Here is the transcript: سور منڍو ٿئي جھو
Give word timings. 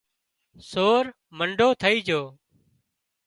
سور 0.69 1.03
منڍو 1.37 1.69
ٿئي 1.81 1.97
جھو 2.07 2.21